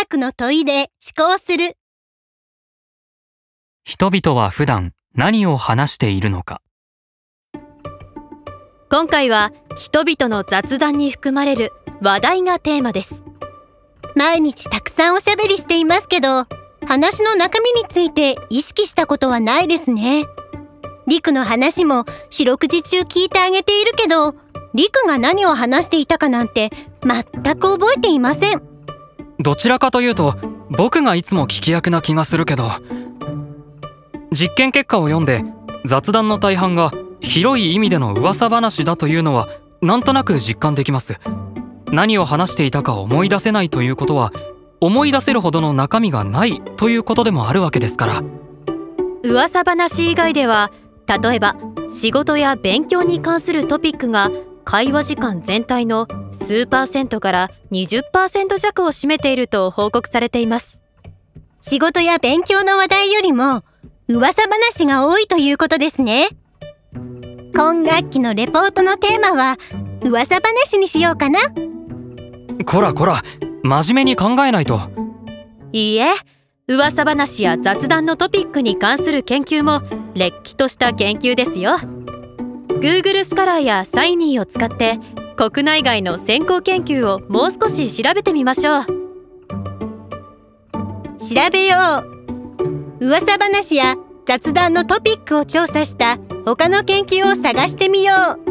[0.00, 1.76] 学の問いで思考する。
[3.84, 6.62] 人々は普段何を話しているのか
[8.90, 13.22] 今回は人々の雑談に含まれる話題がテーマです
[14.16, 16.46] 毎日たくさんおしゃべりしていますけど、
[16.86, 20.24] 話の中身について意識したことはないですね。
[21.06, 24.34] リクの話も四六時中聞いてあげているけど、
[24.74, 26.70] リクが何を話していたかなんて
[27.02, 28.69] 全く覚えていません。
[29.40, 30.34] どちらかというと
[30.68, 32.64] 僕がいつも聞き役な気がするけど
[34.32, 35.42] 実験結果を読んで
[35.84, 36.90] 雑談の大半が
[37.20, 39.48] 広い意味での噂話だというのは
[39.80, 41.18] なんとなく実感できます。
[41.90, 44.32] 何を話していたか思い出せないということは
[44.80, 48.22] 思い出せるほどの中身がないということでもあるわけですから。
[49.24, 50.70] 噂話以外では
[51.06, 51.56] 例えば
[51.88, 54.30] 仕事や勉強に関するトピックが
[54.64, 60.80] 会話時間全体の数パーセントから20%弱を占めていると報告されています
[61.60, 63.62] 仕事や勉強の話題よりも
[64.08, 66.30] 噂話が多いということですね。
[67.54, 69.56] 今学期のレポートのテーマは
[70.02, 71.38] 噂話にしようかな。
[72.64, 73.22] こらこら
[73.62, 74.80] 真面目に考えないと
[75.72, 76.12] いいえ
[76.66, 79.82] 噂話や雑談のトピックに関する研究も
[80.14, 81.76] れっきとした研究ですよ
[82.80, 84.98] Google スカラーやサイニーを使って
[85.36, 88.94] 国内外の先行研究をもう少し調べてみましょう調
[91.52, 91.76] べよ
[92.98, 93.04] う。
[93.04, 98.14] 噂話や雑談のトピックを調査した他の研究を探してみよ
[98.46, 98.49] う。